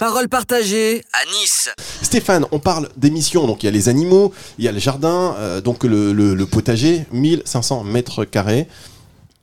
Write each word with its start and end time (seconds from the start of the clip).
Parole 0.00 0.30
partagée 0.30 1.04
à 1.12 1.26
Nice. 1.30 1.68
Stéphane, 2.00 2.46
on 2.52 2.58
parle 2.58 2.88
d'émissions, 2.96 3.46
donc 3.46 3.62
il 3.62 3.66
y 3.66 3.68
a 3.68 3.72
les 3.72 3.90
animaux, 3.90 4.32
il 4.58 4.64
y 4.64 4.68
a 4.68 4.72
le 4.72 4.78
jardin, 4.78 5.34
euh, 5.38 5.60
donc 5.60 5.84
le, 5.84 6.14
le- 6.14 6.34
le 6.34 6.46
potager, 6.46 7.04
1500 7.12 7.84
mètres 7.84 8.24
carrés. 8.24 8.66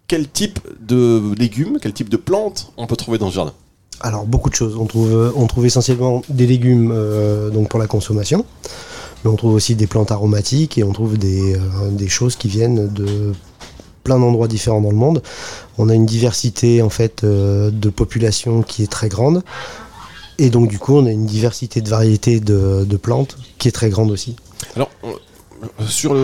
Quel 0.07 0.27
type 0.27 0.57
de 0.81 1.21
légumes, 1.37 1.77
quel 1.79 1.93
type 1.93 2.09
de 2.09 2.17
plantes 2.17 2.71
on 2.75 2.87
peut 2.87 2.95
trouver 2.95 3.19
dans 3.19 3.29
ce 3.29 3.35
jardin? 3.35 3.53
Alors 4.01 4.25
beaucoup 4.25 4.49
de 4.49 4.55
choses. 4.55 4.75
On 4.79 4.87
trouve, 4.87 5.13
euh, 5.15 5.31
on 5.35 5.45
trouve 5.45 5.67
essentiellement 5.67 6.23
des 6.27 6.47
légumes 6.47 6.91
euh, 6.91 7.51
donc 7.51 7.69
pour 7.69 7.79
la 7.79 7.85
consommation, 7.85 8.43
mais 9.23 9.29
on 9.29 9.35
trouve 9.35 9.53
aussi 9.53 9.75
des 9.75 9.85
plantes 9.85 10.09
aromatiques 10.11 10.79
et 10.79 10.83
on 10.83 10.91
trouve 10.91 11.19
des, 11.19 11.53
euh, 11.53 11.59
des 11.91 12.07
choses 12.09 12.35
qui 12.35 12.47
viennent 12.47 12.91
de 12.91 13.31
plein 14.03 14.17
d'endroits 14.17 14.47
différents 14.47 14.81
dans 14.81 14.89
le 14.89 14.95
monde. 14.95 15.21
On 15.77 15.87
a 15.89 15.93
une 15.93 16.07
diversité 16.07 16.81
en 16.81 16.89
fait 16.89 17.23
euh, 17.23 17.69
de 17.69 17.89
population 17.89 18.63
qui 18.63 18.81
est 18.81 18.87
très 18.91 19.07
grande. 19.09 19.43
Et 20.39 20.49
donc 20.49 20.69
du 20.69 20.79
coup, 20.79 20.95
on 20.95 21.05
a 21.05 21.11
une 21.11 21.25
diversité 21.25 21.81
de 21.81 21.89
variétés 21.89 22.39
de, 22.39 22.97
plantes 22.97 23.37
qui 23.57 23.67
est 23.67 23.71
très 23.71 23.89
grande 23.89 24.11
aussi. 24.11 24.35
Alors, 24.75 24.89
on- 25.03 25.15
sur 25.87 26.15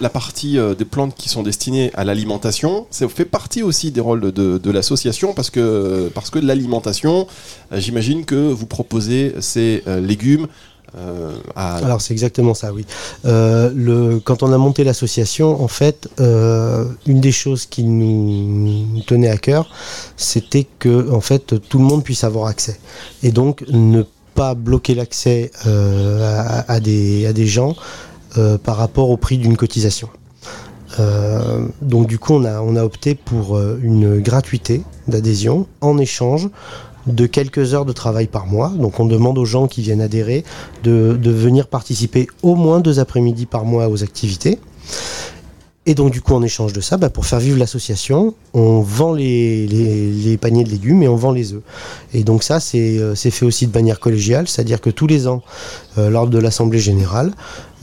la 0.00 0.08
partie 0.08 0.58
euh, 0.58 0.74
des 0.74 0.84
plantes 0.84 1.14
qui 1.14 1.28
sont 1.28 1.42
destinées 1.42 1.90
à 1.94 2.04
l'alimentation, 2.04 2.86
ça 2.90 3.08
fait 3.08 3.24
partie 3.24 3.62
aussi 3.62 3.90
des 3.90 4.00
rôles 4.00 4.32
de, 4.32 4.70
l'association 4.70 5.34
parce 5.34 5.50
que, 5.50 6.10
l'alimentation, 6.40 7.26
euh, 7.72 7.80
j'imagine 7.80 8.24
que 8.24 8.34
vous 8.34 8.66
proposez 8.66 9.34
ces 9.40 9.82
euh, 9.86 10.00
légumes 10.00 10.46
euh. 10.96 11.36
Alors 11.56 12.00
c'est 12.00 12.12
exactement 12.12 12.54
ça, 12.54 12.72
oui. 12.72 12.86
Euh, 13.24 14.18
quand 14.24 14.42
on 14.42 14.52
a 14.52 14.58
monté 14.58 14.84
l'association, 14.84 15.62
en 15.62 15.68
fait, 15.68 16.08
euh, 16.20 16.86
une 17.06 17.20
des 17.20 17.32
choses 17.32 17.66
qui 17.66 17.82
nous 17.84 19.00
tenait 19.02 19.28
à 19.28 19.36
cœur, 19.36 19.70
c'était 20.16 20.66
que 20.78 21.10
en 21.12 21.20
fait 21.20 21.54
tout 21.68 21.78
le 21.78 21.84
monde 21.84 22.02
puisse 22.02 22.24
avoir 22.24 22.46
accès, 22.46 22.78
et 23.22 23.32
donc 23.32 23.64
ne 23.68 24.02
pas 24.34 24.54
bloquer 24.54 24.94
l'accès 24.94 25.50
à, 25.64 26.72
à 26.72 26.80
des, 26.80 27.26
à 27.26 27.32
des 27.32 27.46
gens 27.46 27.74
par 28.62 28.76
rapport 28.76 29.10
au 29.10 29.16
prix 29.16 29.36
d'une 29.38 29.56
cotisation. 29.56 30.08
Donc 31.82 32.06
du 32.06 32.18
coup, 32.18 32.34
on 32.34 32.44
a, 32.44 32.60
on 32.60 32.76
a 32.76 32.84
opté 32.84 33.14
pour 33.14 33.58
une 33.58 34.20
gratuité 34.20 34.82
d'adhésion 35.08 35.66
en 35.80 35.98
échange 35.98 36.48
de 37.12 37.26
quelques 37.26 37.74
heures 37.74 37.84
de 37.84 37.92
travail 37.92 38.26
par 38.26 38.46
mois. 38.46 38.70
Donc 38.70 39.00
on 39.00 39.06
demande 39.06 39.38
aux 39.38 39.44
gens 39.44 39.66
qui 39.66 39.82
viennent 39.82 40.00
adhérer 40.00 40.44
de, 40.82 41.18
venir 41.24 41.66
participer 41.66 42.26
au 42.42 42.54
moins 42.54 42.80
deux 42.80 43.00
après-midi 43.00 43.46
par 43.46 43.64
mois 43.64 43.88
aux 43.88 44.02
activités. 44.02 44.58
Et 45.88 45.94
donc 45.94 46.10
du 46.10 46.20
coup, 46.20 46.34
en 46.34 46.42
échange 46.42 46.74
de 46.74 46.82
ça, 46.82 46.98
bah, 46.98 47.08
pour 47.08 47.24
faire 47.24 47.38
vivre 47.38 47.58
l'association, 47.58 48.34
on 48.52 48.82
vend 48.82 49.14
les, 49.14 50.38
paniers 50.38 50.62
de 50.62 50.68
légumes 50.68 51.02
et 51.02 51.08
on 51.08 51.16
vend 51.16 51.32
les 51.32 51.54
œufs. 51.54 51.62
Et 52.12 52.24
donc 52.24 52.42
ça, 52.42 52.60
c'est 52.60 52.98
euh, 52.98 53.14
fait 53.14 53.46
aussi 53.46 53.66
de 53.66 53.72
manière 53.72 53.98
collégiale, 53.98 54.46
c'est-à-dire 54.48 54.82
que 54.82 54.90
tous 54.90 55.06
les 55.06 55.26
ans, 55.26 55.42
euh, 55.96 56.10
lors 56.10 56.26
de 56.26 56.38
l'Assemblée 56.38 56.78
générale, 56.78 57.32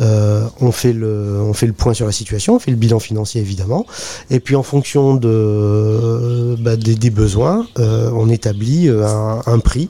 euh, 0.02 0.46
on, 0.62 0.72
fait 0.72 0.94
le, 0.94 1.52
point 1.76 1.96
sur 1.96 2.06
la 2.06 2.12
situation, 2.12 2.58
on 2.58 2.60
fait 2.60 2.70
le 2.70 2.78
bilan 2.78 3.00
financier 3.00 3.42
évidemment, 3.42 3.88
et 4.30 4.40
puis 4.40 4.56
en 4.56 4.62
fonction 4.62 5.16
bah, 5.16 6.76
des, 6.76 7.10
besoins, 7.10 7.66
on 7.78 8.30
établit 8.30 8.88
un, 8.88 9.60
prix 9.60 9.90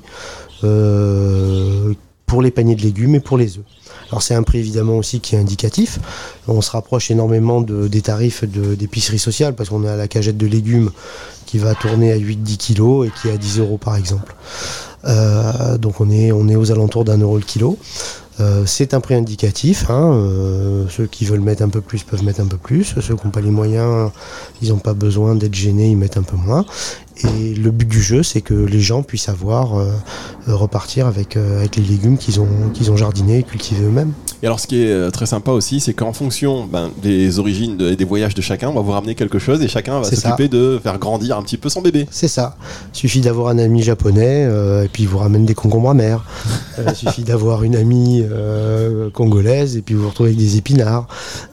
pour 0.61 2.41
les 2.41 2.51
paniers 2.51 2.75
de 2.75 2.81
légumes 2.81 3.15
et 3.15 3.19
pour 3.19 3.37
les 3.37 3.57
œufs. 3.57 3.65
Alors 4.11 4.21
c'est 4.21 4.35
un 4.35 4.43
prix 4.43 4.59
évidemment 4.59 4.97
aussi 4.97 5.19
qui 5.19 5.35
est 5.35 5.39
indicatif. 5.39 5.99
On 6.47 6.61
se 6.61 6.71
rapproche 6.71 7.09
énormément 7.11 7.61
de- 7.61 7.87
des 7.87 8.01
tarifs 8.01 8.43
de- 8.43 8.75
d'épicerie 8.75 9.19
sociale 9.19 9.55
parce 9.55 9.69
qu'on 9.69 9.83
a 9.85 9.95
la 9.95 10.07
cagette 10.07 10.37
de 10.37 10.47
légumes 10.47 10.91
qui 11.45 11.57
va 11.57 11.73
tourner 11.75 12.11
à 12.11 12.15
8-10 12.17 12.57
kilos 12.57 13.07
et 13.07 13.11
qui 13.21 13.27
est 13.29 13.31
à 13.33 13.37
10 13.37 13.59
euros 13.59 13.77
par 13.77 13.95
exemple. 13.95 14.35
Euh, 15.05 15.77
donc 15.77 16.01
on 16.01 16.09
est, 16.09 16.31
on 16.31 16.47
est 16.47 16.55
aux 16.55 16.71
alentours 16.71 17.03
d'un 17.05 17.17
euro 17.19 17.37
le 17.37 17.43
kilo. 17.43 17.77
Euh, 18.41 18.63
c'est 18.65 18.93
un 18.93 18.99
prix 18.99 19.15
indicatif. 19.15 19.85
hein, 19.89 20.11
euh, 20.13 20.85
ceux 20.89 21.05
qui 21.05 21.23
veulent 21.25 21.39
mettre 21.39 21.61
un 21.61 21.69
peu 21.69 21.79
plus 21.79 22.03
peuvent 22.03 22.23
mettre 22.23 22.41
un 22.41 22.47
peu 22.47 22.57
plus. 22.57 22.83
Ceux 22.99 23.15
qui 23.15 23.25
n'ont 23.25 23.31
pas 23.31 23.39
les 23.39 23.49
moyens, 23.51 24.11
ils 24.61 24.69
n'ont 24.69 24.77
pas 24.79 24.93
besoin 24.93 25.35
d'être 25.35 25.55
gênés, 25.55 25.89
ils 25.91 25.95
mettent 25.97 26.17
un 26.17 26.23
peu 26.23 26.35
moins. 26.35 26.65
Et 27.23 27.53
le 27.55 27.71
but 27.71 27.87
du 27.87 28.01
jeu, 28.01 28.23
c'est 28.23 28.41
que 28.41 28.53
les 28.53 28.81
gens 28.81 29.01
puissent 29.01 29.29
avoir 29.29 29.79
euh, 29.79 29.89
euh, 30.49 30.55
repartir 30.55 31.07
avec, 31.07 31.37
euh, 31.37 31.59
avec 31.59 31.77
les 31.77 31.83
légumes 31.83 32.17
qu'ils 32.17 32.41
ont, 32.41 32.47
qu'ils 32.73 32.91
ont 32.91 32.97
jardinés 32.97 33.39
et 33.39 33.43
cultivés 33.43 33.85
eux-mêmes. 33.85 34.11
Et 34.43 34.47
alors, 34.47 34.59
ce 34.59 34.67
qui 34.67 34.81
est 34.83 34.89
euh, 34.91 35.09
très 35.11 35.25
sympa 35.25 35.51
aussi, 35.51 35.79
c'est 35.79 35.93
qu'en 35.93 36.11
fonction 36.11 36.65
ben, 36.65 36.91
des 37.01 37.39
origines 37.39 37.77
de- 37.77 37.91
et 37.91 37.95
des 37.95 38.03
voyages 38.03 38.35
de 38.35 38.41
chacun, 38.41 38.67
on 38.69 38.73
va 38.73 38.81
vous 38.81 38.91
ramener 38.91 39.15
quelque 39.15 39.39
chose 39.39 39.61
et 39.61 39.69
chacun 39.69 40.01
va 40.01 40.09
s'occuper 40.11 40.49
de 40.49 40.77
faire 40.83 40.99
grandir 40.99 41.37
un 41.37 41.41
petit 41.43 41.55
peu 41.57 41.69
son 41.69 41.81
bébé. 41.81 42.05
C'est 42.11 42.27
ça. 42.27 42.57
Suffit 42.91 43.21
d'avoir 43.21 43.47
un 43.47 43.57
ami 43.59 43.81
japonais 43.81 44.45
euh, 44.45 44.83
et 44.83 44.87
puis 44.89 45.03
il 45.03 45.09
vous 45.09 45.17
ramène 45.19 45.45
des 45.45 45.55
concombres 45.55 45.91
amers. 45.91 46.23
Euh, 46.79 46.93
suffit 46.93 47.23
d'avoir 47.23 47.63
une 47.63 47.77
amie 47.77 48.23
congolaise 49.13 49.77
et 49.77 49.81
puis 49.81 49.95
vous 49.95 50.03
vous 50.03 50.09
retrouvez 50.09 50.29
avec 50.29 50.39
des 50.39 50.57
épinards. 50.57 51.07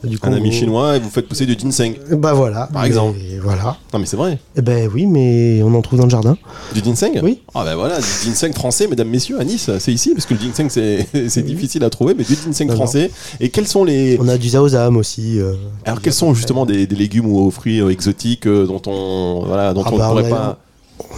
Du 0.04 0.18
Un 0.22 0.32
ami 0.32 0.52
chinois 0.52 0.96
et 0.96 1.00
vous 1.00 1.10
faites 1.10 1.28
pousser 1.28 1.46
du 1.46 1.54
ginseng. 1.58 1.94
Bah 2.12 2.32
voilà. 2.32 2.68
Par 2.72 2.84
exemple. 2.84 3.18
Voilà. 3.42 3.76
Non, 3.92 3.98
mais 4.00 4.06
c'est 4.06 4.16
vrai. 4.16 4.38
Eh 4.56 4.62
ben 4.62 4.88
oui, 4.92 5.06
mais 5.06 5.51
on 5.62 5.74
en 5.74 5.82
trouve 5.82 5.98
dans 5.98 6.04
le 6.06 6.10
jardin. 6.10 6.36
Du 6.72 6.80
ginseng 6.80 7.18
Oui. 7.22 7.40
Ah 7.54 7.64
ben 7.64 7.74
voilà, 7.74 7.98
du 7.98 8.06
ginseng 8.24 8.52
français, 8.52 8.86
mesdames, 8.86 9.08
messieurs, 9.08 9.40
à 9.40 9.44
Nice, 9.44 9.68
c'est 9.80 9.92
ici, 9.92 10.12
parce 10.14 10.26
que 10.26 10.34
le 10.34 10.40
ginseng 10.40 10.68
c'est 10.70 11.42
difficile 11.44 11.82
à 11.82 11.90
trouver, 11.90 12.14
mais 12.16 12.22
du 12.24 12.34
ginseng 12.34 12.66
Non, 12.68 12.74
non. 12.74 12.76
français. 12.82 13.10
Et 13.40 13.48
quels 13.50 13.66
sont 13.66 13.84
les... 13.84 14.16
On 14.20 14.28
a 14.28 14.38
du 14.38 14.48
zaozam 14.50 14.96
aussi. 14.96 15.40
euh, 15.40 15.54
Alors 15.84 16.00
quels 16.00 16.12
sont 16.12 16.32
justement 16.34 16.64
des, 16.64 16.86
des 16.86 16.96
légumes 16.96 17.26
ou 17.26 17.50
fruits 17.50 17.80
euh, 17.80 17.88
exotiques 17.90 18.46
euh, 18.46 18.66
dont 18.66 18.80
on 18.86 19.44
voilà 19.46 19.74
dont 19.74 19.82
Ah 19.84 19.90
on 19.92 19.98
bah, 19.98 20.04
ne 20.06 20.10
pourrait 20.10 20.22
on 20.22 20.26
a- 20.26 20.38
pas 20.38 20.58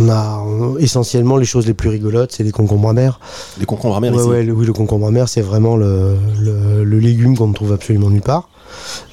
On 0.00 0.09
a 0.09 0.39
on- 0.47 0.78
essentiellement 0.78 1.37
les 1.37 1.44
choses 1.44 1.67
les 1.67 1.75
plus 1.75 1.91
rigolotes, 1.91 2.33
c'est 2.33 2.43
les 2.44 2.53
concombres 2.53 2.89
amers. 2.89 3.21
les 3.61 3.67
concombres 3.67 3.97
amers 3.97 4.12
Ouais, 4.15 4.21
ici 4.21 4.28
ouais, 4.28 4.43
le, 4.44 4.53
oui, 4.53 4.65
le 4.67 4.73
concombre 4.73 5.06
amer, 5.09 5.28
c'est 5.28 5.43
vraiment 5.43 5.77
le, 5.77 6.15
le- 6.41 6.84
le 6.84 6.99
légume 6.99 7.37
qu'on 7.37 7.49
ne 7.49 7.55
trouve 7.55 7.73
absolument 7.73 8.09
nulle 8.11 8.23
part. 8.23 8.49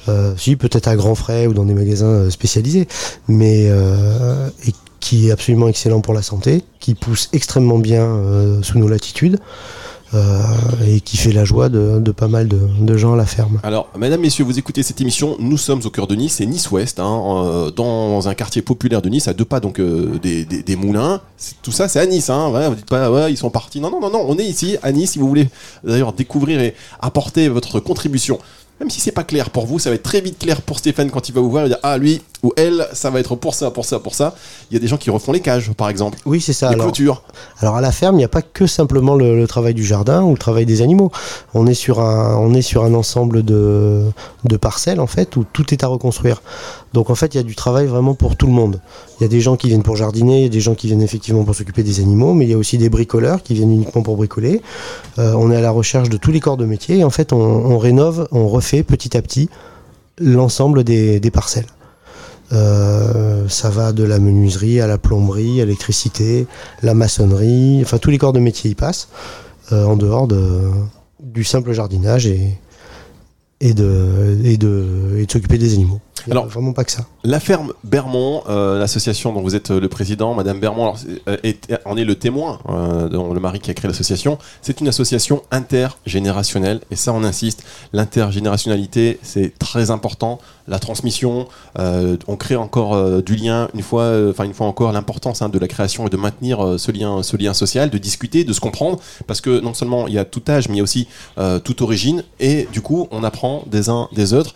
Euh, 0.08 0.32
si, 0.36 0.56
peut-être 0.56 0.88
à 0.88 0.96
grands 0.96 1.14
frais 1.14 1.46
ou 1.46 1.52
dans 1.54 1.64
des 1.64 1.74
magasins 1.74 2.28
spécialisés, 2.30 2.88
mais 3.28 3.66
euh, 3.68 4.48
et 4.66 4.72
qui 5.02 5.28
est 5.28 5.32
absolument 5.32 5.66
excellent 5.66 6.00
pour 6.00 6.14
la 6.14 6.22
santé, 6.22 6.62
qui 6.78 6.94
pousse 6.94 7.28
extrêmement 7.32 7.78
bien 7.78 8.04
euh, 8.04 8.62
sous 8.62 8.78
nos 8.78 8.86
latitudes 8.86 9.40
euh, 10.14 10.42
et 10.86 11.00
qui 11.00 11.16
fait 11.16 11.32
la 11.32 11.44
joie 11.44 11.68
de, 11.68 11.98
pas 12.12 12.28
mal 12.28 12.46
de, 12.46 12.96
gens 12.96 13.14
à 13.14 13.16
la 13.16 13.26
ferme. 13.26 13.58
Alors, 13.64 13.90
mesdames, 13.98 14.20
messieurs, 14.20 14.44
vous 14.44 14.60
écoutez 14.60 14.84
cette 14.84 15.00
émission. 15.00 15.36
Nous 15.40 15.58
sommes 15.58 15.80
au 15.84 15.90
cœur 15.90 16.06
de 16.06 16.14
Nice, 16.14 16.34
c'est 16.34 16.46
Nice-Ouest, 16.46 17.00
hein, 17.00 17.72
dans 17.74 18.28
un 18.28 18.34
quartier 18.34 18.62
populaire 18.62 19.02
de 19.02 19.08
Nice, 19.08 19.26
à 19.26 19.34
deux 19.34 19.44
pas 19.44 19.58
donc 19.58 19.80
euh, 19.80 20.18
des, 20.22 20.44
des- 20.44 20.76
moulins. 20.76 21.20
Tout 21.62 21.72
ça, 21.72 21.88
c'est 21.88 21.98
à 21.98 22.06
Nice. 22.06 22.30
Hein, 22.30 22.50
ouais, 22.50 22.68
vous 22.68 22.76
dites 22.76 22.88
pas, 22.88 23.10
ouais, 23.10 23.32
ils 23.32 23.36
sont 23.36 23.50
partis. 23.50 23.80
Non, 23.80 23.90
non, 23.90 24.00
non, 24.00 24.10
non, 24.10 24.24
on 24.28 24.38
est 24.38 24.44
ici 24.44 24.76
à 24.84 24.92
Nice. 24.92 25.12
Si 25.12 25.18
vous 25.18 25.26
voulez 25.26 25.48
d'ailleurs 25.82 26.12
découvrir 26.12 26.60
et 26.60 26.74
apporter 27.00 27.48
votre 27.48 27.80
contribution, 27.80 28.38
même 28.78 28.88
si 28.90 29.00
c'est 29.00 29.12
pas 29.12 29.24
clair 29.24 29.50
pour 29.50 29.66
vous, 29.66 29.80
ça 29.80 29.90
va 29.90 29.96
être 29.96 30.02
très 30.04 30.20
vite 30.20 30.38
clair 30.38 30.62
pour 30.62 30.78
Stéphane 30.78 31.10
quand 31.10 31.28
il 31.28 31.34
va 31.34 31.40
vous 31.40 31.50
voir. 31.50 31.64
Il 31.64 31.68
dire, 31.70 31.78
ah 31.82 31.98
lui 31.98 32.22
ou 32.42 32.52
elle, 32.56 32.88
ça 32.92 33.10
va 33.10 33.20
être 33.20 33.36
pour 33.36 33.54
ça, 33.54 33.70
pour 33.70 33.84
ça, 33.84 34.00
pour 34.00 34.14
ça. 34.14 34.34
Il 34.70 34.74
y 34.74 34.76
a 34.76 34.80
des 34.80 34.88
gens 34.88 34.96
qui 34.96 35.10
refont 35.10 35.30
les 35.32 35.40
cages, 35.40 35.70
par 35.72 35.88
exemple, 35.88 36.18
Oui, 36.26 36.40
c'est 36.40 36.52
ça. 36.52 36.68
les 36.68 36.74
Alors, 36.74 36.86
clôtures. 36.86 37.22
Alors 37.60 37.76
à 37.76 37.80
la 37.80 37.92
ferme, 37.92 38.16
il 38.16 38.18
n'y 38.18 38.24
a 38.24 38.28
pas 38.28 38.42
que 38.42 38.66
simplement 38.66 39.14
le, 39.14 39.36
le 39.36 39.46
travail 39.46 39.74
du 39.74 39.84
jardin 39.84 40.22
ou 40.22 40.32
le 40.32 40.38
travail 40.38 40.66
des 40.66 40.82
animaux. 40.82 41.12
On 41.54 41.66
est 41.66 41.74
sur 41.74 42.00
un, 42.00 42.36
on 42.36 42.52
est 42.54 42.62
sur 42.62 42.84
un 42.84 42.94
ensemble 42.94 43.44
de, 43.44 44.02
de 44.44 44.56
parcelles 44.56 45.00
en 45.00 45.06
fait 45.06 45.36
où 45.36 45.44
tout 45.52 45.72
est 45.72 45.84
à 45.84 45.86
reconstruire. 45.86 46.42
Donc 46.92 47.10
en 47.10 47.14
fait, 47.14 47.34
il 47.34 47.36
y 47.36 47.40
a 47.40 47.44
du 47.44 47.54
travail 47.54 47.86
vraiment 47.86 48.14
pour 48.14 48.36
tout 48.36 48.46
le 48.46 48.52
monde. 48.52 48.80
Il 49.20 49.22
y 49.22 49.26
a 49.26 49.28
des 49.28 49.40
gens 49.40 49.56
qui 49.56 49.68
viennent 49.68 49.84
pour 49.84 49.96
jardiner, 49.96 50.38
il 50.40 50.42
y 50.42 50.46
a 50.46 50.50
des 50.50 50.60
gens 50.60 50.74
qui 50.74 50.88
viennent 50.88 51.00
effectivement 51.00 51.44
pour 51.44 51.54
s'occuper 51.54 51.82
des 51.84 52.00
animaux, 52.00 52.34
mais 52.34 52.44
il 52.44 52.50
y 52.50 52.54
a 52.54 52.58
aussi 52.58 52.76
des 52.76 52.90
bricoleurs 52.90 53.42
qui 53.44 53.54
viennent 53.54 53.72
uniquement 53.72 54.02
pour 54.02 54.16
bricoler. 54.16 54.60
Euh, 55.18 55.32
on 55.38 55.50
est 55.52 55.56
à 55.56 55.60
la 55.60 55.70
recherche 55.70 56.08
de 56.08 56.16
tous 56.16 56.32
les 56.32 56.40
corps 56.40 56.56
de 56.56 56.66
métier 56.66 56.98
et 56.98 57.04
en 57.04 57.10
fait, 57.10 57.32
on, 57.32 57.36
on 57.38 57.78
rénove, 57.78 58.26
on 58.32 58.48
refait 58.48 58.82
petit 58.82 59.16
à 59.16 59.22
petit 59.22 59.48
l'ensemble 60.18 60.84
des, 60.84 61.20
des 61.20 61.30
parcelles. 61.30 61.66
Euh, 62.52 63.48
ça 63.48 63.70
va 63.70 63.92
de 63.92 64.04
la 64.04 64.18
menuiserie 64.18 64.80
à 64.80 64.86
la 64.86 64.98
plomberie, 64.98 65.60
à 65.60 65.64
l'électricité, 65.64 66.46
la 66.82 66.92
maçonnerie, 66.94 67.80
enfin 67.82 67.98
tous 67.98 68.10
les 68.10 68.18
corps 68.18 68.32
de 68.34 68.40
métier 68.40 68.70
y 68.70 68.74
passent, 68.74 69.08
euh, 69.72 69.84
en 69.84 69.96
dehors 69.96 70.28
de, 70.28 70.68
du 71.22 71.44
simple 71.44 71.72
jardinage 71.72 72.26
et, 72.26 72.58
et 73.60 73.72
de, 73.72 74.38
et 74.44 74.56
de, 74.58 75.16
et 75.18 75.24
de 75.26 75.32
s'occuper 75.32 75.56
des 75.56 75.72
animaux. 75.74 76.00
Il 76.26 76.32
Alors- 76.32 76.46
vraiment 76.46 76.72
pas 76.72 76.84
que 76.84 76.92
ça. 76.92 77.06
La 77.24 77.38
ferme 77.38 77.72
Bermond, 77.84 78.42
euh, 78.48 78.80
l'association 78.80 79.32
dont 79.32 79.42
vous 79.42 79.54
êtes 79.54 79.70
euh, 79.70 79.80
le 79.80 79.88
président, 79.88 80.34
Madame 80.34 80.58
Bermond, 80.58 80.94
euh, 81.28 81.36
en 81.84 81.96
est 81.96 82.04
le 82.04 82.16
témoin, 82.16 82.58
dont 83.12 83.32
le 83.32 83.38
mari 83.38 83.60
qui 83.60 83.70
a 83.70 83.74
créé 83.74 83.88
l'association. 83.88 84.38
C'est 84.60 84.80
une 84.80 84.88
association 84.88 85.42
intergénérationnelle, 85.52 86.80
et 86.90 86.96
ça 86.96 87.12
on 87.12 87.22
insiste. 87.22 87.62
L'intergénérationnalité, 87.92 89.20
c'est 89.22 89.56
très 89.56 89.92
important. 89.92 90.40
La 90.66 90.78
transmission, 90.78 91.46
on 91.76 92.36
crée 92.36 92.56
encore 92.56 93.22
du 93.22 93.36
lien. 93.36 93.68
Une 93.74 93.82
fois, 93.82 94.12
enfin 94.30 94.44
une 94.44 94.54
fois 94.54 94.66
encore, 94.66 94.92
l'importance 94.92 95.42
hein, 95.42 95.48
de 95.48 95.58
la 95.58 95.68
création 95.68 96.06
et 96.06 96.10
de 96.10 96.16
maintenir 96.16 96.76
ce 96.78 96.92
lien, 96.92 97.22
ce 97.22 97.36
lien 97.36 97.52
social, 97.52 97.90
de 97.90 97.98
discuter, 97.98 98.44
de 98.44 98.52
se 98.52 98.60
comprendre, 98.60 99.00
parce 99.26 99.40
que 99.40 99.60
non 99.60 99.74
seulement 99.74 100.06
il 100.06 100.14
y 100.14 100.18
a 100.18 100.24
tout 100.24 100.42
âge, 100.48 100.68
mais 100.68 100.74
il 100.74 100.78
y 100.78 100.80
a 100.80 100.84
aussi 100.84 101.08
toute 101.64 101.82
origine, 101.82 102.24
et 102.40 102.68
du 102.72 102.80
coup 102.80 103.08
on 103.10 103.24
apprend 103.24 103.64
des 103.66 103.88
uns 103.88 104.08
des 104.12 104.34
autres. 104.34 104.54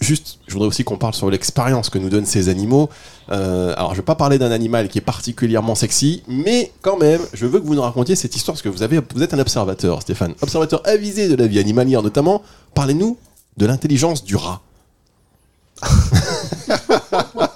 Juste, 0.00 0.38
je 0.46 0.52
voudrais 0.52 0.68
aussi 0.68 0.84
qu'on 0.84 0.98
parle 0.98 1.14
sur 1.14 1.30
l'expérience 1.30 1.57
l'expérience 1.58 1.90
que 1.90 1.98
nous 1.98 2.08
donnent 2.08 2.26
ces 2.26 2.48
animaux. 2.48 2.88
Euh, 3.30 3.74
alors, 3.76 3.90
je 3.90 3.96
vais 3.96 4.04
pas 4.04 4.14
parler 4.14 4.38
d'un 4.38 4.52
animal 4.52 4.88
qui 4.88 4.98
est 4.98 5.02
particulièrement 5.02 5.74
sexy, 5.74 6.22
mais 6.28 6.70
quand 6.82 6.96
même, 6.96 7.20
je 7.32 7.46
veux 7.46 7.58
que 7.58 7.66
vous 7.66 7.74
nous 7.74 7.82
racontiez 7.82 8.14
cette 8.14 8.36
histoire 8.36 8.54
parce 8.54 8.62
que 8.62 8.68
vous, 8.68 8.84
avez, 8.84 9.00
vous 9.12 9.22
êtes 9.24 9.34
un 9.34 9.40
observateur, 9.40 10.00
Stéphane. 10.02 10.34
Observateur 10.40 10.82
avisé 10.84 11.28
de 11.28 11.34
la 11.34 11.48
vie 11.48 11.58
animalière 11.58 12.02
notamment. 12.02 12.42
Parlez-nous 12.74 13.18
de 13.56 13.66
l'intelligence 13.66 14.24
du 14.24 14.36
rat. 14.36 14.60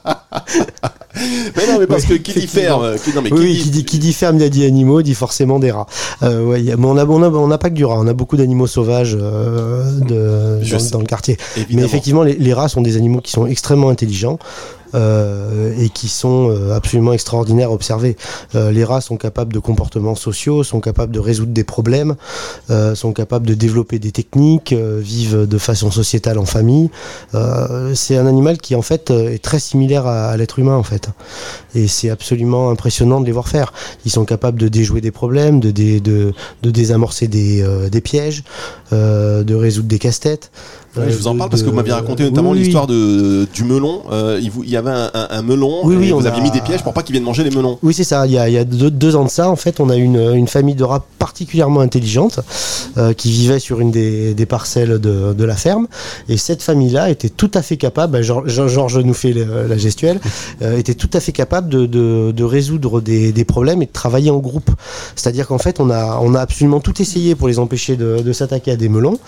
mais 1.82 1.86
parce 1.86 2.04
que 2.04 2.14
qui 2.14 2.32
dit 2.32 2.46
ferme, 2.46 2.96
qui, 3.02 3.14
non, 3.14 3.22
mais 3.22 3.30
qui 3.30 3.34
oui, 3.34 3.54
dit- 3.54 3.62
qui 3.62 3.70
dit, 3.70 3.84
qui 3.84 3.98
dit 3.98 4.12
ferme, 4.12 4.36
il 4.36 4.42
a 4.42 4.48
dit 4.48 4.64
animaux, 4.64 5.02
dit 5.02 5.14
forcément 5.14 5.58
des 5.58 5.70
rats. 5.70 5.86
Euh, 6.22 6.44
ouais, 6.44 6.62
mais 6.62 6.86
on 6.86 6.94
n'a 6.94 7.04
on 7.04 7.22
a, 7.22 7.28
on 7.28 7.50
a 7.50 7.58
pas 7.58 7.70
que 7.70 7.74
du 7.74 7.84
rat, 7.84 7.98
on 7.98 8.06
a 8.06 8.12
beaucoup 8.12 8.36
d'animaux 8.36 8.66
sauvages 8.66 9.16
euh, 9.20 9.90
de, 10.00 10.90
dans, 10.90 11.00
le 11.00 11.06
quartier. 11.06 11.36
Mais 11.70 11.82
effectivement, 11.82 12.22
les, 12.22 12.34
les 12.34 12.52
rats 12.52 12.68
sont 12.68 12.82
des 12.82 12.96
animaux 12.96 13.20
qui 13.20 13.32
sont 13.32 13.46
extrêmement 13.46 13.88
intelligents. 13.90 14.38
Euh, 14.94 15.74
et 15.78 15.88
qui 15.88 16.08
sont 16.08 16.50
euh, 16.50 16.74
absolument 16.74 17.12
extraordinaires 17.12 17.68
à 17.70 17.72
observer. 17.72 18.16
Euh, 18.54 18.70
les 18.70 18.84
rats 18.84 19.00
sont 19.00 19.16
capables 19.16 19.52
de 19.52 19.58
comportements 19.58 20.14
sociaux, 20.14 20.62
sont 20.64 20.80
capables 20.80 21.12
de 21.12 21.20
résoudre 21.20 21.52
des 21.52 21.64
problèmes, 21.64 22.14
euh, 22.70 22.94
sont 22.94 23.12
capables 23.12 23.46
de 23.46 23.54
développer 23.54 23.98
des 23.98 24.12
techniques, 24.12 24.72
euh, 24.72 25.00
vivent 25.02 25.46
de 25.46 25.58
façon 25.58 25.90
sociétale 25.90 26.38
en 26.38 26.44
famille. 26.44 26.90
Euh, 27.34 27.94
c'est 27.94 28.16
un 28.16 28.26
animal 28.26 28.58
qui 28.58 28.74
en 28.74 28.82
fait 28.82 29.10
est 29.10 29.42
très 29.42 29.58
similaire 29.58 30.06
à, 30.06 30.30
à 30.30 30.36
l'être 30.36 30.58
humain 30.58 30.76
en 30.76 30.82
fait. 30.82 31.08
Et 31.74 31.88
c'est 31.88 32.10
absolument 32.10 32.70
impressionnant 32.70 33.20
de 33.20 33.26
les 33.26 33.32
voir 33.32 33.48
faire. 33.48 33.72
Ils 34.04 34.10
sont 34.10 34.24
capables 34.24 34.58
de 34.60 34.68
déjouer 34.68 35.00
des 35.00 35.10
problèmes, 35.10 35.60
de, 35.60 35.70
dé- 35.70 36.00
de, 36.00 36.32
de 36.62 36.70
désamorcer 36.70 37.28
des, 37.28 37.62
euh, 37.62 37.88
des 37.88 38.00
pièges, 38.00 38.44
euh, 38.92 39.42
de 39.42 39.54
résoudre 39.54 39.88
des 39.88 39.98
casse-têtes. 39.98 40.50
Ouais, 40.96 41.04
je 41.08 41.16
vous 41.16 41.26
en 41.26 41.36
parle 41.36 41.48
parce 41.48 41.62
que 41.62 41.68
vous 41.70 41.74
m'aviez 41.74 41.92
raconté 41.94 42.24
notamment 42.24 42.50
Oui, 42.50 42.58
l'histoire 42.58 42.86
de, 42.86 43.46
du 43.54 43.64
melon. 43.64 44.02
Euh, 44.10 44.38
il, 44.42 44.50
vous- 44.50 44.62
il 44.62 44.68
y 44.68 44.76
avait 44.86 44.96
un, 44.96 45.10
un- 45.14 45.28
un 45.30 45.42
melon 45.42 45.80
Oui, 45.84 45.96
oui, 45.96 46.08
et 46.08 46.12
on 46.12 46.18
vous 46.20 46.26
a- 46.26 46.30
aviez 46.30 46.42
mis 46.42 46.50
des 46.50 46.60
pièges 46.60 46.82
pour 46.82 46.92
pas 46.92 47.02
qu'il 47.02 47.12
vienne 47.12 47.24
manger 47.24 47.44
les 47.44 47.50
melons. 47.50 47.78
Oui, 47.82 47.94
c'est 47.94 48.04
ça. 48.04 48.26
Il 48.26 48.32
y 48.32 48.38
a, 48.38 48.48
il 48.48 48.54
y 48.54 48.58
a 48.58 48.64
deux, 48.64 48.90
deux 48.90 49.16
ans 49.16 49.24
de 49.24 49.30
ça, 49.30 49.48
en 49.50 49.56
fait, 49.56 49.80
on 49.80 49.88
a 49.90 49.96
une, 49.96 50.16
une 50.34 50.48
famille 50.48 50.74
de 50.74 50.84
rats 50.84 51.04
particulièrement 51.18 51.80
intelligente 51.80 52.40
euh, 52.98 53.12
qui 53.14 53.30
vivait 53.30 53.58
sur 53.58 53.80
une 53.80 53.90
des, 53.90 54.34
des 54.34 54.46
parcelles 54.46 54.98
de, 54.98 55.32
de 55.32 55.44
la 55.44 55.56
ferme. 55.56 55.86
Et 56.28 56.36
cette 56.36 56.62
famille-là 56.62 57.10
était 57.10 57.28
tout 57.28 57.50
à 57.54 57.62
fait 57.62 57.76
capable, 57.76 58.12
bah, 58.12 58.20
Geor- 58.20 58.46
Geor- 58.48 58.68
Georges 58.68 58.98
nous 58.98 59.14
fait 59.14 59.32
le- 59.32 59.66
la 59.66 59.76
gestuelle, 59.78 60.20
euh, 60.62 60.76
était 60.78 60.94
tout 60.94 61.10
à 61.14 61.20
fait 61.20 61.32
capable 61.32 61.68
de, 61.68 61.86
de- 61.86 62.32
de 62.32 62.44
résoudre 62.44 63.00
des, 63.00 63.32
des 63.32 63.44
problèmes 63.44 63.82
et 63.82 63.86
de 63.86 63.92
travailler 63.92 64.30
en 64.30 64.38
groupe. 64.38 64.70
C'est-à-dire 65.16 65.46
qu'en 65.46 65.58
fait, 65.58 65.80
on 65.80 65.90
a, 65.90 66.18
on 66.22 66.34
a 66.34 66.40
absolument 66.40 66.80
tout 66.80 67.00
essayé 67.00 67.34
pour 67.34 67.48
les 67.48 67.58
empêcher 67.58 67.96
de, 67.96 68.20
de 68.20 68.32
s'attaquer 68.32 68.72
à 68.72 68.76
des 68.76 68.88
melons. 68.88 69.18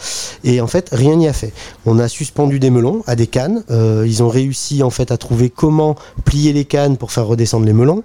Et 0.45 0.61
en 0.61 0.67
fait, 0.67 0.89
rien 0.93 1.17
n'y 1.17 1.29
a 1.29 1.33
fait. 1.33 1.53
On 1.87 1.99
a 1.99 2.09
suspendu 2.09 2.59
des 2.59 2.71
melons 2.71 3.03
à 3.07 3.17
des 3.17 3.27
cannes. 3.27 3.63
Euh, 3.71 4.05
ils 4.07 4.23
ont 4.23 4.29
réussi 4.29 4.83
en 4.83 4.91
fait 4.91 5.11
à 5.11 5.17
trouver 5.17 5.44
comment 5.51 5.97
plier 6.25 6.53
les 6.53 6.65
cannes 6.65 6.97
pour 6.97 7.13
faire 7.13 7.27
redescendre 7.27 7.67
les 7.67 7.73
melons. 7.73 8.03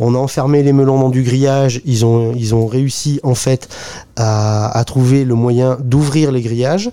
On 0.00 0.14
a 0.14 0.18
enfermé 0.18 0.62
les 0.62 0.72
melons 0.72 0.98
dans 0.98 1.08
du 1.08 1.22
grillage. 1.22 1.80
Ils 1.84 2.04
ont, 2.04 2.66
réussi 2.66 3.20
en 3.22 3.34
fait 3.34 3.68
à, 4.16 4.82
trouver 4.86 5.24
le 5.24 5.34
moyen 5.34 5.78
d'ouvrir 5.80 6.32
les 6.32 6.42
grillages. 6.42 6.90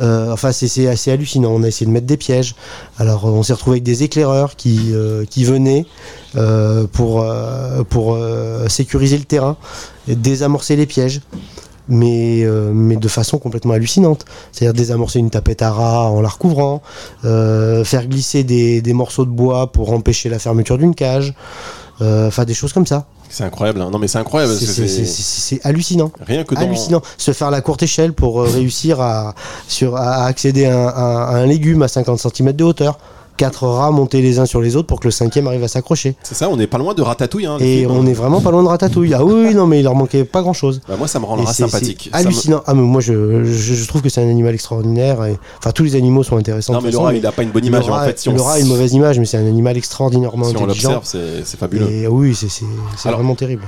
Euh, 0.00 0.32
enfin, 0.32 0.52
c'est- 0.52 0.88
assez 0.88 1.10
hallucinant. 1.10 1.50
On 1.50 1.62
a 1.62 1.68
essayé 1.68 1.86
de 1.86 1.92
mettre 1.92 2.06
des 2.06 2.16
pièges. 2.16 2.54
Alors, 2.98 3.26
euh, 3.26 3.30
on 3.30 3.42
s'est 3.42 3.52
retrouvé 3.52 3.76
avec 3.76 3.84
des 3.84 4.02
éclaireurs 4.02 4.56
qui, 4.56 4.90
euh, 4.92 5.24
venaient 5.36 5.86
pour, 6.92 7.24
pour 7.90 8.18
sécuriser 8.68 9.18
le 9.18 9.24
terrain 9.24 9.56
et 10.08 10.16
désamorcer 10.16 10.74
les 10.74 10.86
pièges. 10.86 11.20
Mais, 11.88 12.42
euh, 12.44 12.72
mais 12.72 12.96
de 12.96 13.08
façon 13.08 13.38
complètement 13.38 13.74
hallucinante. 13.74 14.24
C'est-à-dire 14.52 14.72
désamorcer 14.74 15.18
une 15.18 15.28
tapette 15.30 15.60
à 15.62 15.70
rats 15.70 16.10
en 16.10 16.20
la 16.22 16.28
recouvrant, 16.28 16.80
euh, 17.24 17.84
faire 17.84 18.06
glisser 18.06 18.42
des, 18.44 18.80
des 18.80 18.92
morceaux 18.94 19.24
de 19.26 19.30
bois 19.30 19.70
pour 19.70 19.92
empêcher 19.92 20.28
la 20.30 20.38
fermeture 20.38 20.78
d'une 20.78 20.94
cage, 20.94 21.34
euh, 22.00 22.28
enfin 22.28 22.44
des 22.44 22.54
choses 22.54 22.72
comme 22.72 22.86
ça. 22.86 23.04
C'est 23.28 23.44
incroyable. 23.44 23.80
hein. 23.82 23.90
Non, 23.90 23.98
mais 23.98 24.08
c'est 24.08 24.18
incroyable 24.18 24.54
C'est 24.54 25.60
hallucinant. 25.64 26.10
rien 26.26 26.44
que 26.44 26.54
dans. 26.54 26.60
Hallucinant. 26.60 27.02
Se 27.18 27.32
faire 27.32 27.50
la 27.50 27.60
courte 27.60 27.82
échelle 27.82 28.12
pour 28.12 28.42
réussir 28.42 29.00
à, 29.00 29.34
sur, 29.68 29.96
à 29.96 30.24
accéder 30.24 30.66
à 30.66 30.76
un, 30.78 30.86
à- 30.88 31.24
à 31.30 31.36
un 31.36 31.46
légume 31.46 31.82
à 31.82 31.88
50 31.88 32.18
cm 32.18 32.52
de 32.52 32.64
hauteur. 32.64 32.98
Quatre 33.36 33.66
rats 33.66 33.90
montés 33.90 34.22
les 34.22 34.38
uns 34.38 34.46
sur 34.46 34.60
les 34.60 34.76
autres 34.76 34.86
pour 34.86 35.00
que 35.00 35.08
le 35.08 35.10
cinquième 35.10 35.48
arrive 35.48 35.64
à 35.64 35.68
s'accrocher. 35.68 36.14
C'est 36.22 36.36
ça, 36.36 36.48
on 36.48 36.56
n'est 36.56 36.68
pas 36.68 36.78
loin 36.78 36.94
de 36.94 37.02
Ratatouille. 37.02 37.46
Hein, 37.46 37.56
le 37.58 37.64
Et 37.66 37.78
film, 37.80 37.90
hein. 37.90 37.94
on 37.98 38.06
est 38.06 38.12
vraiment 38.12 38.40
pas 38.40 38.52
loin 38.52 38.62
de 38.62 38.68
ratatouille. 38.68 39.12
Ah 39.12 39.24
oui, 39.24 39.54
non, 39.54 39.66
mais 39.66 39.80
il 39.80 39.82
leur 39.82 39.96
manquait 39.96 40.24
pas 40.24 40.40
grand 40.40 40.52
chose. 40.52 40.80
Bah, 40.88 40.94
moi, 40.96 41.08
ça 41.08 41.18
me 41.18 41.24
rend 41.24 41.34
le 41.36 41.42
rat 41.42 41.52
sympathique. 41.52 42.10
Me- 42.12 42.16
Hallucinant. 42.16 42.62
Ah, 42.66 42.74
mais 42.74 42.82
moi, 42.82 43.00
je, 43.00 43.44
je, 43.44 43.74
je 43.74 43.88
trouve 43.88 44.02
que 44.02 44.08
c'est 44.08 44.22
un 44.22 44.28
animal 44.30 44.54
extraordinaire. 44.54 45.24
Et... 45.24 45.36
Enfin, 45.58 45.72
tous 45.72 45.82
les 45.82 45.96
animaux 45.96 46.22
sont 46.22 46.36
intéressants. 46.36 46.74
Non, 46.74 46.80
mais 46.80 46.92
le 46.92 46.98
rat, 46.98 47.12
il 47.14 47.26
a 47.26 47.32
pas 47.32 47.42
une 47.42 47.50
bonne 47.50 47.62
le 47.62 47.68
image. 47.68 47.88
rat- 47.88 48.02
en 48.02 48.06
fait, 48.06 48.18
si 48.20 48.28
on, 48.28 48.34
le 48.34 48.40
rat 48.40 48.52
a 48.54 48.58
une 48.60 48.68
mauvaise 48.68 48.92
image, 48.92 49.18
mais 49.18 49.24
c'est 49.26 49.38
un 49.38 49.46
animal 49.46 49.76
extraordinairement 49.76 50.44
si 50.44 50.56
on 50.56 50.66
l'observe, 50.66 51.02
c'est 51.04 51.56
fabuleux. 51.58 51.90
Et 51.90 52.06
oui, 52.06 52.34
c'est 52.36 53.08
vraiment 53.10 53.34
terrible. 53.34 53.62